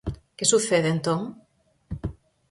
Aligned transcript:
¿Que 0.37 0.45
sucede, 0.53 0.89
entón? 0.95 1.19